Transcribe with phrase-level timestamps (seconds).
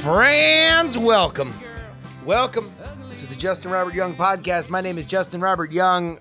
[0.00, 1.52] Friends, welcome.
[2.24, 2.72] Welcome
[3.18, 4.70] to the Justin Robert Young podcast.
[4.70, 6.18] My name is Justin Robert Young.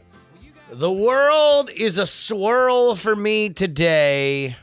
[0.70, 4.58] The world is a swirl for me today.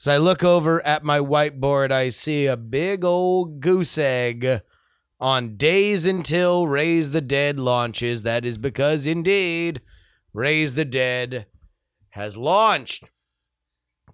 [0.00, 4.62] As I look over at my whiteboard, I see a big old goose egg
[5.20, 8.24] on days until Raise the Dead launches.
[8.24, 9.82] That is because, indeed,
[10.32, 11.46] Raise the Dead
[12.10, 13.04] has launched.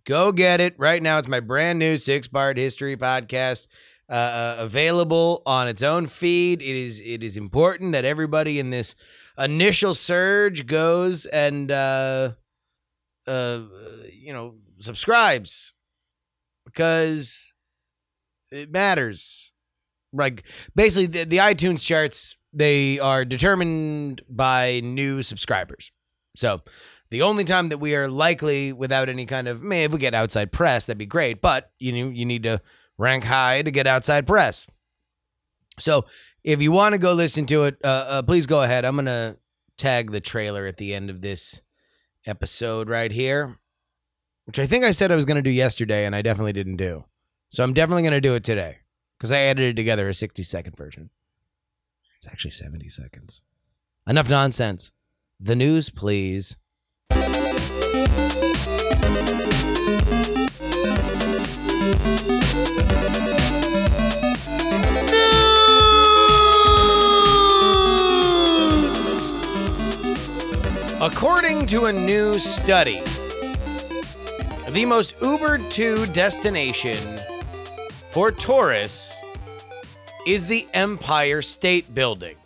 [0.06, 1.18] Go get it right now.
[1.18, 3.66] It's my brand new six part history podcast,
[4.08, 6.62] uh, available on its own feed.
[6.62, 8.94] It is it is important that everybody in this
[9.38, 12.32] initial surge goes and uh,
[13.26, 13.60] uh,
[14.12, 15.72] you know subscribes
[16.64, 17.52] because
[18.50, 19.52] it matters.
[20.12, 25.92] Like basically, the, the iTunes charts they are determined by new subscribers.
[26.36, 26.62] So
[27.10, 30.14] the only time that we are likely without any kind of man, if we get
[30.14, 31.42] outside press, that'd be great.
[31.42, 32.60] But you know, you need to
[32.98, 34.66] rank high to get outside press.
[35.78, 36.06] So
[36.44, 38.84] if you want to go listen to it, uh, uh, please go ahead.
[38.84, 39.36] I'm gonna
[39.76, 41.62] tag the trailer at the end of this
[42.24, 43.58] episode right here,
[44.44, 47.04] which I think I said I was gonna do yesterday, and I definitely didn't do.
[47.48, 48.78] So I'm definitely gonna do it today
[49.18, 51.10] because I edited together a 60 second version.
[52.16, 53.42] It's actually 70 seconds.
[54.06, 54.92] Enough nonsense.
[55.38, 56.56] The news, please.
[71.16, 73.00] According to a new study,
[74.68, 76.98] the most Ubered to destination
[78.10, 79.14] for tourists
[80.26, 82.36] is the Empire State Building.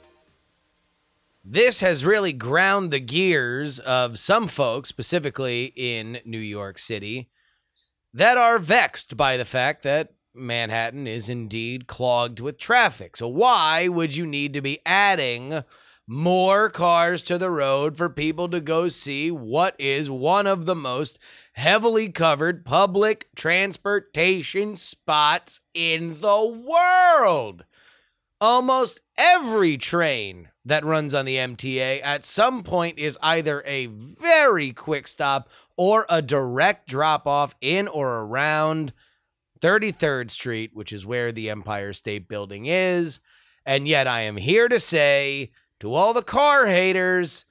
[1.44, 7.28] This has really ground the gears of some folks, specifically in New York City,
[8.14, 13.16] that are vexed by the fact that Manhattan is indeed clogged with traffic.
[13.16, 15.64] So, why would you need to be adding
[16.12, 20.74] more cars to the road for people to go see what is one of the
[20.74, 21.20] most
[21.52, 27.64] heavily covered public transportation spots in the world?
[28.40, 34.72] Almost every train that runs on the MTA at some point is either a very
[34.72, 38.92] quick stop or a direct drop off in or around
[39.60, 43.20] 33rd Street, which is where the Empire State Building is.
[43.64, 47.44] And yet, I am here to say to all the car haters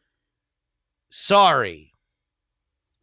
[1.10, 1.94] sorry.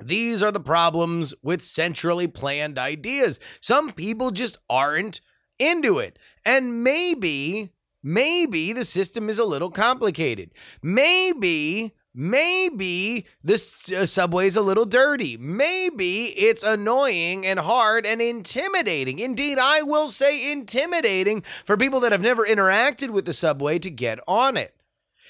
[0.02, 3.40] These are the problems with centrally planned ideas.
[3.60, 5.20] Some people just aren't
[5.58, 6.18] into it.
[6.44, 7.72] And maybe,
[8.02, 10.50] maybe the system is a little complicated.
[10.82, 15.38] Maybe, maybe the uh, subway's a little dirty.
[15.38, 19.18] Maybe it's annoying and hard and intimidating.
[19.18, 23.90] Indeed, I will say intimidating for people that have never interacted with the subway to
[23.90, 24.75] get on it.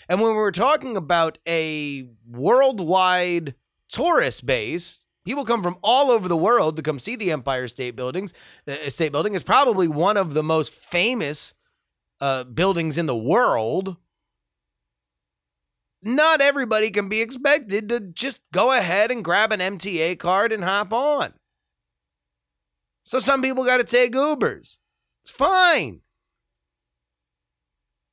[0.09, 3.55] And when we're talking about a worldwide
[3.89, 7.97] tourist base, people come from all over the world to come see the Empire State
[7.97, 8.33] Buildings.
[8.67, 11.55] The State Building is probably one of the most famous
[12.21, 13.97] uh, buildings in the world.
[16.03, 20.63] Not everybody can be expected to just go ahead and grab an MTA card and
[20.63, 21.35] hop on.
[23.03, 24.79] So some people got to take Ubers.
[25.23, 26.03] It's fine.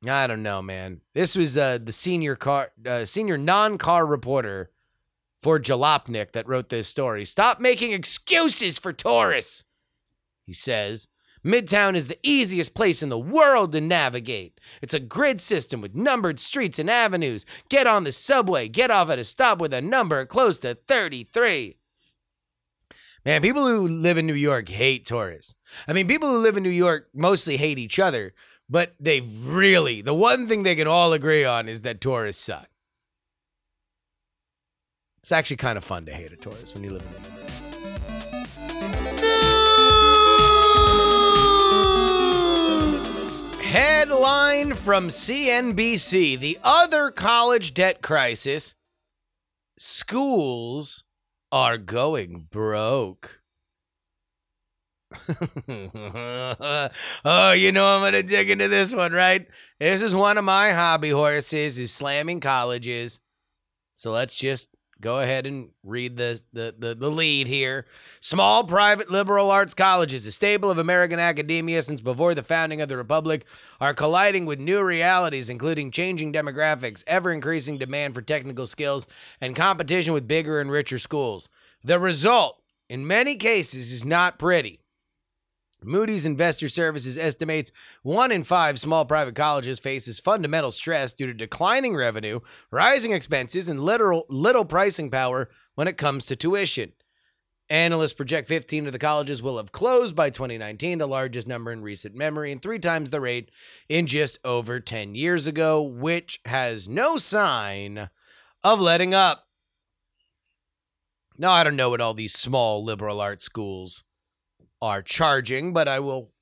[0.08, 1.01] I don't know, man.
[1.13, 4.72] This was uh, the senior car, uh, senior non-car reporter
[5.42, 7.25] for Jalopnik that wrote this story.
[7.25, 9.66] Stop making excuses for tourists,
[10.45, 11.07] he says.
[11.45, 14.62] Midtown is the easiest place in the world to navigate.
[14.81, 17.45] It's a grid system with numbered streets and avenues.
[17.68, 21.78] Get on the subway, get off at a stop with a number close to 33.
[23.25, 25.56] Man, people who live in New York hate tourists.
[25.88, 28.33] I mean, people who live in New York mostly hate each other,
[28.74, 32.68] but they really, the one thing they can all agree on is that tourists suck.
[35.20, 37.40] It's actually kind of fun to hate a tourist when you live in New York.
[43.62, 48.74] Headline from CNBC The other college debt crisis.
[49.78, 51.04] Schools
[51.52, 53.43] are going broke.
[57.25, 59.48] oh, you know I'm to dig into this one, right?
[59.80, 63.19] This is one of my hobby horses is slamming colleges.
[63.94, 64.69] So let's just
[65.04, 67.86] go ahead and read the, the, the, the lead here.
[68.21, 72.88] Small private liberal arts colleges, a staple of American academia since before the founding of
[72.88, 73.45] the Republic,
[73.81, 79.06] are colliding with new realities, including changing demographics, ever increasing demand for technical skills,
[79.42, 81.50] and competition with bigger and richer schools.
[81.83, 84.82] The result, in many cases, is not pretty.
[85.85, 87.71] Moody's Investor Services estimates
[88.01, 92.39] one in five small private colleges faces fundamental stress due to declining revenue,
[92.71, 96.94] rising expenses, and literal, little pricing power when it comes to tuition.
[97.69, 101.81] Analysts project 15 of the colleges will have closed by 2019, the largest number in
[101.81, 103.50] recent memory, and three times the rate
[103.88, 108.09] in just over 10 years ago, which has no sign
[108.63, 109.47] of letting up.
[111.38, 114.03] Now, I don't know what all these small liberal arts schools
[114.83, 116.33] are charging, but I will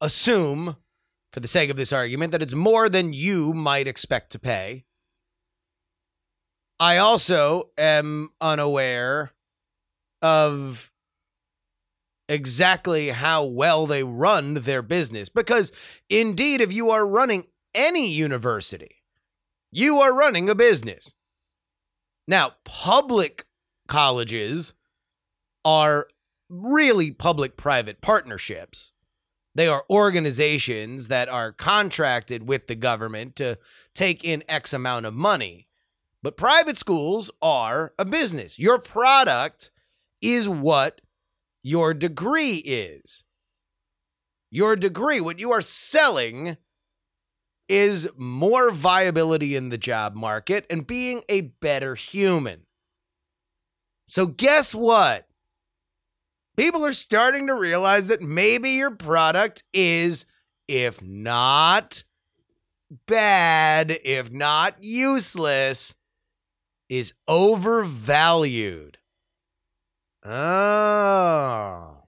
[0.00, 0.76] assume,
[1.32, 4.84] for the sake of this argument, that it's more than you might expect to pay.
[6.78, 9.32] I also am unaware
[10.22, 10.92] of
[12.28, 15.28] exactly how well they run their business.
[15.28, 15.72] Because
[16.08, 19.02] indeed, if you are running any university,
[19.72, 21.16] you are running a business.
[22.28, 23.44] Now, public
[23.88, 24.74] colleges
[25.64, 26.06] are
[26.48, 28.92] really public private partnerships.
[29.54, 33.58] They are organizations that are contracted with the government to
[33.94, 35.68] take in X amount of money.
[36.22, 38.58] But private schools are a business.
[38.58, 39.70] Your product
[40.20, 41.00] is what
[41.62, 43.24] your degree is.
[44.50, 46.56] Your degree, what you are selling,
[47.68, 52.66] is more viability in the job market and being a better human.
[54.06, 55.26] So, guess what?
[56.56, 60.24] People are starting to realize that maybe your product is,
[60.66, 62.04] if not
[63.06, 65.94] bad, if not useless,
[66.88, 68.98] is overvalued.
[70.24, 72.04] Oh,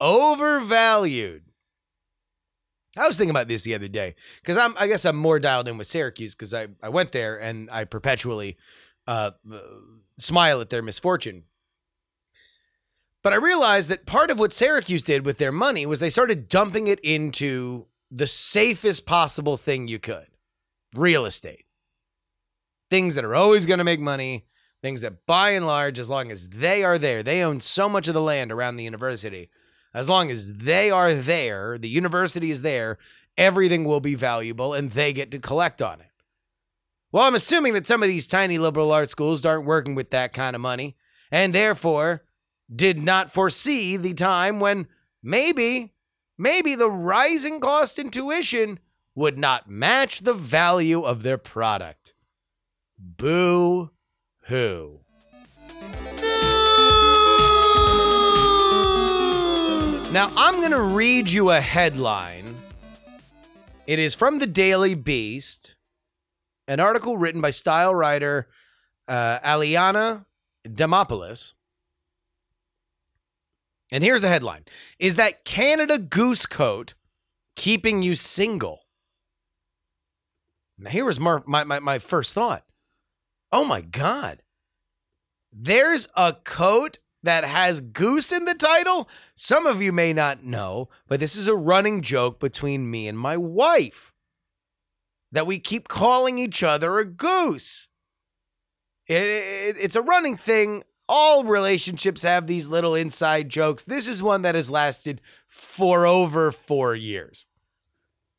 [0.00, 1.42] overvalued.
[2.96, 5.68] I was thinking about this the other day because I'm, I guess I'm more dialed
[5.68, 8.56] in with Syracuse because I, I went there and I perpetually
[9.06, 9.32] uh,
[10.18, 11.44] smile at their misfortune.
[13.22, 16.48] But I realized that part of what Syracuse did with their money was they started
[16.48, 20.26] dumping it into the safest possible thing you could
[20.94, 21.66] real estate.
[22.88, 24.46] Things that are always going to make money,
[24.82, 28.08] things that by and large, as long as they are there, they own so much
[28.08, 29.50] of the land around the university.
[29.94, 32.98] As long as they are there, the university is there,
[33.36, 36.06] everything will be valuable and they get to collect on it.
[37.12, 40.32] Well, I'm assuming that some of these tiny liberal arts schools aren't working with that
[40.32, 40.96] kind of money
[41.30, 42.22] and therefore
[42.74, 44.86] did not foresee the time when
[45.22, 45.92] maybe,
[46.38, 48.78] maybe the rising cost in tuition
[49.14, 52.14] would not match the value of their product.
[52.98, 53.90] Boo
[54.44, 55.00] hoo.
[60.12, 62.56] Now, I'm going to read you a headline.
[63.86, 65.76] It is from the Daily Beast,
[66.66, 68.48] an article written by style writer
[69.06, 70.26] uh, Alaina
[70.66, 71.54] Demopoulos.
[73.92, 74.64] And here's the headline
[74.98, 76.94] Is that Canada Goose Coat
[77.56, 78.80] keeping you single?
[80.78, 82.64] Now, here was my, my, my, first thought.
[83.52, 84.42] Oh my God.
[85.52, 89.08] There's a coat that has goose in the title?
[89.34, 93.18] Some of you may not know, but this is a running joke between me and
[93.18, 94.12] my wife
[95.32, 97.88] that we keep calling each other a goose.
[99.06, 100.84] It, it, it's a running thing.
[101.12, 103.82] All relationships have these little inside jokes.
[103.82, 107.46] This is one that has lasted for over four years.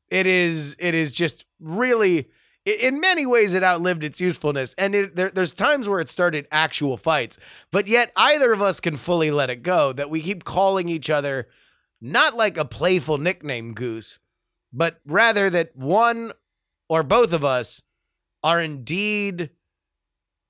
[0.10, 0.78] It is.
[0.80, 2.30] It is just really
[2.66, 6.48] in many ways it outlived its usefulness and it, there, there's times where it started
[6.52, 7.40] actual fights
[7.72, 11.10] but yet either of us can fully let it go that we keep calling each
[11.10, 11.48] other
[12.00, 14.20] not like a playful nickname goose
[14.72, 16.32] but rather that one
[16.88, 17.82] or both of us
[18.44, 19.50] are indeed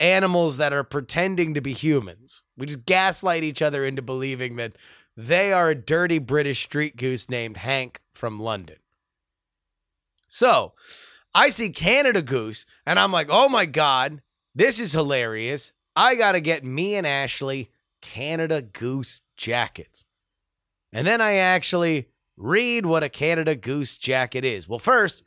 [0.01, 4.73] animals that are pretending to be humans we just gaslight each other into believing that
[5.15, 8.77] they are a dirty british street goose named hank from london
[10.27, 10.73] so
[11.33, 14.21] I see Canada Goose and I'm like, oh my God,
[14.53, 15.73] this is hilarious.
[15.95, 17.69] I got to get me and Ashley
[18.01, 20.05] Canada Goose jackets.
[20.93, 24.67] And then I actually read what a Canada Goose jacket is.
[24.67, 25.23] Well, first,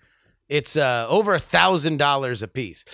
[0.49, 2.85] it's uh, over a thousand dollars a piece.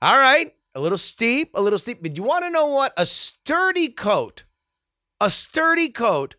[0.00, 2.02] All right, a little steep, a little steep.
[2.02, 2.92] But you want to know what?
[2.96, 4.44] A sturdy coat,
[5.20, 6.36] a sturdy coat,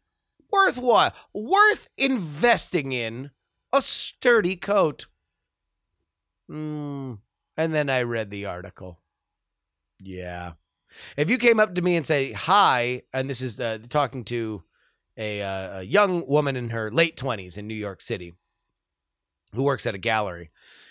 [0.51, 3.31] worthwhile, worth investing in.
[3.75, 5.07] A sturdy coat.
[6.47, 7.13] Hmm.
[7.57, 8.99] And then I read the article.
[9.99, 10.53] Yeah.
[11.17, 14.63] If you came up to me and say hi, and this is uh, talking to
[15.17, 18.33] a, uh, a young woman in her late 20s in New York City
[19.53, 20.49] who works at a gallery.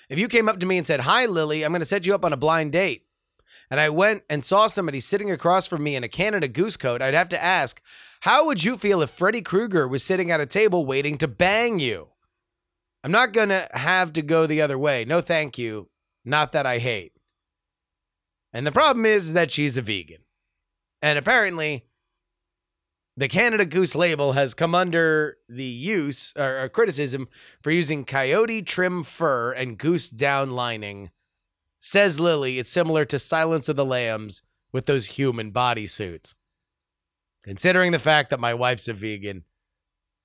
[0.08, 2.14] If you came up to me and said, Hi, Lily, I'm going to set you
[2.14, 3.06] up on a blind date,
[3.72, 7.00] and I went and saw somebody sitting across from me in a Canada goose coat,
[7.00, 7.80] I'd have to ask,
[8.20, 11.78] How would you feel if Freddy Krueger was sitting at a table waiting to bang
[11.78, 12.08] you?
[13.02, 15.06] I'm not going to have to go the other way.
[15.06, 15.88] No, thank you.
[16.22, 17.14] Not that I hate.
[18.52, 20.20] And the problem is that she's a vegan.
[21.00, 21.86] And apparently,
[23.16, 27.26] the Canada Goose label has come under the use or, or criticism
[27.62, 31.10] for using coyote trim fur and goose down lining.
[31.84, 36.36] Says Lily, it's similar to Silence of the Lambs with those human bodysuits.
[37.42, 39.42] Considering the fact that my wife's a vegan,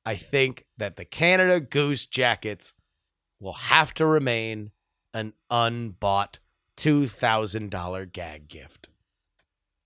[0.06, 2.74] I think that the Canada Goose jackets
[3.40, 4.70] will have to remain
[5.16, 6.38] an unbought
[6.78, 8.90] $2,000 gag gift.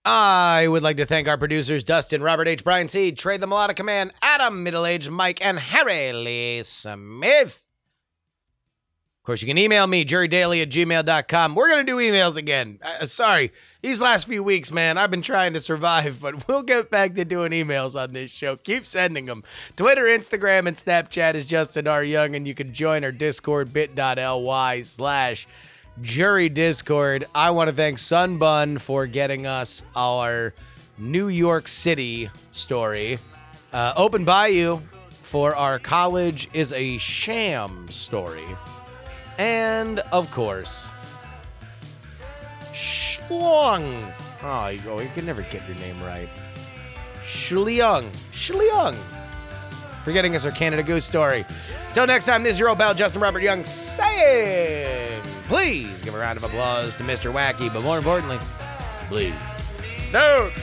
[0.04, 2.66] I would like to thank our producers Dustin, Robert H.
[2.66, 7.71] Brian C., Trey the Melodic Command, Adam, Middle Aged Mike, and Harry Lee Smith.
[9.22, 11.54] Of course, you can email me, jurydaily at gmail.com.
[11.54, 12.80] We're going to do emails again.
[12.82, 16.90] Uh, sorry, these last few weeks, man, I've been trying to survive, but we'll get
[16.90, 18.56] back to doing emails on this show.
[18.56, 19.44] Keep sending them.
[19.78, 22.04] Twitter, Instagram, and Snapchat is Justin R.
[22.04, 25.48] Young, and you can join our Discord, bit.ly slash
[26.02, 27.26] jury Discord.
[27.36, 30.56] I want to thank Sunbun for getting us our
[30.98, 33.20] New York City story.
[33.72, 34.80] Uh, Open Bayou
[35.12, 38.48] for our college is a sham story.
[39.42, 40.92] And of course,
[42.74, 44.04] Schlong.
[44.08, 46.30] Oh, ah, you, oh, you can never get your name right.
[47.24, 48.12] Shliung.
[48.32, 48.96] Shliung.
[50.04, 51.44] For getting us our Canada Goose story.
[51.94, 56.20] Till next time, this is your old pal Justin Robert Young saying, please give a
[56.20, 57.34] round of applause to Mr.
[57.34, 58.38] Wacky, but more importantly,
[59.08, 59.34] please
[60.12, 60.54] don't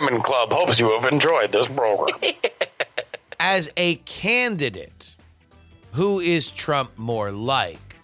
[0.00, 2.18] Diamond Club hopes you have enjoyed this program.
[3.38, 5.14] As a candidate,
[5.92, 7.96] who is Trump more like?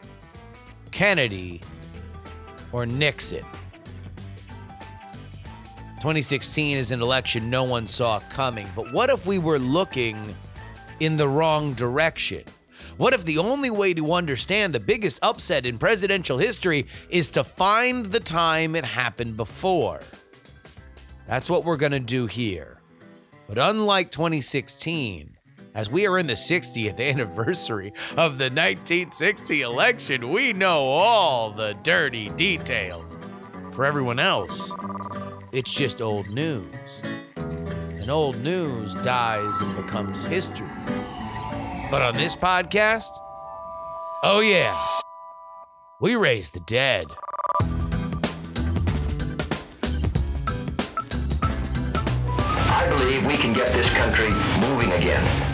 [0.93, 1.61] Kennedy
[2.71, 3.43] or Nixon?
[5.97, 10.17] 2016 is an election no one saw coming, but what if we were looking
[11.01, 12.45] in the wrong direction?
[12.99, 17.43] What if the only way to understand the biggest upset in presidential history is to
[17.43, 20.03] find the time it happened before?
[21.31, 22.81] That's what we're going to do here.
[23.47, 25.37] But unlike 2016,
[25.77, 31.75] as we are in the 60th anniversary of the 1960 election, we know all the
[31.85, 33.13] dirty details.
[33.71, 34.73] For everyone else,
[35.53, 36.67] it's just old news.
[37.37, 40.67] And old news dies and becomes history.
[41.93, 43.11] But on this podcast,
[44.25, 44.77] oh yeah,
[46.01, 47.07] we raise the dead.
[54.29, 55.50] Moving again.